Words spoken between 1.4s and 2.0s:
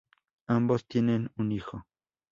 hijo.